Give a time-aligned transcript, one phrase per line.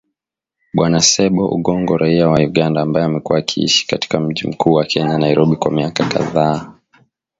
[0.75, 5.55] Bwana Ssebbo Ogongo, raia wa Uganda, ambaye amekuwa akiishi katika mji mkuu wa Kenya, Nairobi,
[5.55, 6.73] kwa miaka kadhaa